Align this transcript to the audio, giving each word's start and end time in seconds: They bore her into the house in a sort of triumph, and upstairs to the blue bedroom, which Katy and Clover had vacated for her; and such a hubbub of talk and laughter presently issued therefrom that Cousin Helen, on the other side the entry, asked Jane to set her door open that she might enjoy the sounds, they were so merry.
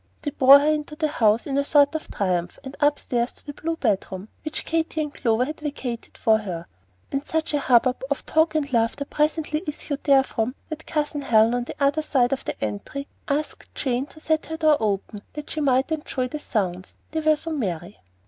They 0.23 0.31
bore 0.31 0.57
her 0.59 0.65
into 0.67 0.95
the 0.95 1.07
house 1.07 1.45
in 1.45 1.59
a 1.59 1.63
sort 1.63 1.93
of 1.93 2.09
triumph, 2.09 2.57
and 2.63 2.75
upstairs 2.79 3.33
to 3.33 3.45
the 3.45 3.53
blue 3.53 3.75
bedroom, 3.75 4.29
which 4.43 4.65
Katy 4.65 4.99
and 4.99 5.13
Clover 5.13 5.45
had 5.45 5.59
vacated 5.59 6.17
for 6.17 6.39
her; 6.39 6.65
and 7.11 7.23
such 7.23 7.53
a 7.53 7.59
hubbub 7.59 8.03
of 8.09 8.25
talk 8.25 8.55
and 8.55 8.73
laughter 8.73 9.05
presently 9.05 9.61
issued 9.67 10.03
therefrom 10.05 10.55
that 10.69 10.87
Cousin 10.87 11.21
Helen, 11.21 11.53
on 11.53 11.63
the 11.65 11.75
other 11.79 12.01
side 12.01 12.31
the 12.31 12.55
entry, 12.65 13.07
asked 13.27 13.69
Jane 13.75 14.07
to 14.07 14.19
set 14.19 14.47
her 14.47 14.57
door 14.57 14.77
open 14.79 15.21
that 15.33 15.51
she 15.51 15.61
might 15.61 15.91
enjoy 15.91 16.27
the 16.27 16.39
sounds, 16.39 16.97
they 17.11 17.19
were 17.19 17.35
so 17.35 17.51
merry. 17.51 17.99